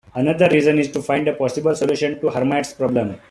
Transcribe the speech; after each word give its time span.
Another 0.15 0.49
reason 0.51 0.79
is 0.79 0.89
to 0.93 0.99
find 1.03 1.27
a 1.27 1.33
possible 1.35 1.75
solution 1.75 2.19
to 2.21 2.29
Hermite's 2.31 2.73
problem. 2.73 3.19